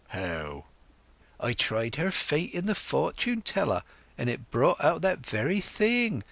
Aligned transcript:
"How?" 0.07 0.65
"I 1.39 1.53
tried 1.53 1.97
her 1.97 2.09
fate 2.09 2.55
in 2.55 2.65
the 2.65 2.73
Fortune 2.73 3.43
Teller, 3.43 3.83
and 4.17 4.31
it 4.31 4.49
brought 4.49 4.81
out 4.83 5.03
that 5.03 5.23
very 5.23 5.59
thing!... 5.61 6.19